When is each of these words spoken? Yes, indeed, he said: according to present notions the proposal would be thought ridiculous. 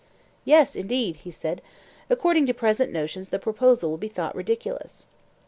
Yes, 0.45 0.75
indeed, 0.75 1.17
he 1.17 1.29
said: 1.29 1.61
according 2.09 2.47
to 2.47 2.55
present 2.55 2.91
notions 2.91 3.29
the 3.29 3.37
proposal 3.37 3.91
would 3.91 3.99
be 3.99 4.07
thought 4.09 4.33
ridiculous. 4.33 5.05